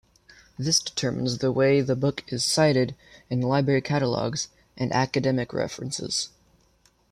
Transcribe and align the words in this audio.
This 0.57 0.79
determines 0.79 1.37
the 1.37 1.51
way 1.51 1.79
the 1.81 1.95
book 1.95 2.23
is 2.29 2.43
cited 2.43 2.95
in 3.29 3.39
library 3.39 3.81
catalogs 3.81 4.47
and 4.75 4.91
academic 4.91 5.53
references. 5.53 6.29